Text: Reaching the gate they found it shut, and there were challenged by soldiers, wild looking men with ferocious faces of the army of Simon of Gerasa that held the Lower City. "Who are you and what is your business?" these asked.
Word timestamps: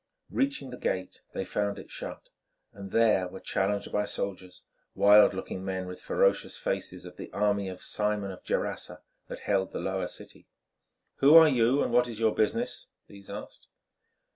Reaching 0.31 0.71
the 0.71 0.77
gate 0.79 1.21
they 1.35 1.45
found 1.45 1.77
it 1.77 1.91
shut, 1.91 2.29
and 2.73 2.89
there 2.89 3.27
were 3.27 3.39
challenged 3.39 3.91
by 3.91 4.05
soldiers, 4.05 4.63
wild 4.95 5.35
looking 5.35 5.63
men 5.63 5.85
with 5.85 6.01
ferocious 6.01 6.57
faces 6.57 7.05
of 7.05 7.17
the 7.17 7.31
army 7.33 7.69
of 7.69 7.83
Simon 7.83 8.31
of 8.31 8.43
Gerasa 8.43 9.03
that 9.27 9.41
held 9.41 9.71
the 9.71 9.79
Lower 9.79 10.07
City. 10.07 10.47
"Who 11.17 11.35
are 11.35 11.47
you 11.47 11.83
and 11.83 11.93
what 11.93 12.07
is 12.07 12.19
your 12.19 12.33
business?" 12.33 12.87
these 13.07 13.29
asked. 13.29 13.67